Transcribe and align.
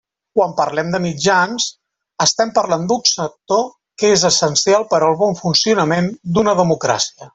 Quan 0.37 0.53
parlem 0.59 0.87
de 0.93 0.99
mitjans, 1.03 1.67
estem 2.25 2.53
parlant 2.57 2.87
d'un 2.91 3.03
sector 3.11 3.61
que 4.03 4.11
és 4.15 4.25
essencial 4.31 4.87
per 4.95 5.03
al 5.09 5.19
bon 5.21 5.39
funcionament 5.43 6.09
d'una 6.39 6.57
democràcia. 6.63 7.29